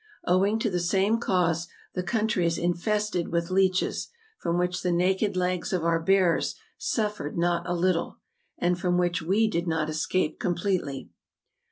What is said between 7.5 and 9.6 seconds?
a little, and from which we